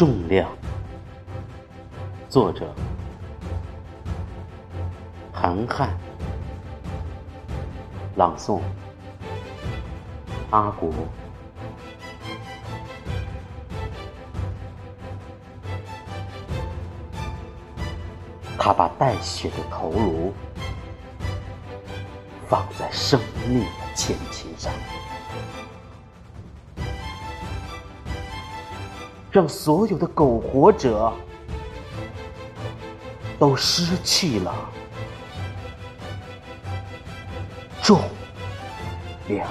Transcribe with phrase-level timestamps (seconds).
[0.00, 0.50] 重量。
[2.30, 2.74] 作者：
[5.30, 5.90] 韩汉。
[8.16, 8.62] 朗诵：
[10.48, 10.90] 阿国。
[18.56, 20.32] 他把带血的头颅
[22.48, 24.72] 放在生命的前琴上，
[29.30, 31.12] 让所有的苟活者
[33.38, 34.54] 都失去了
[37.80, 38.00] 重
[39.28, 39.48] 量。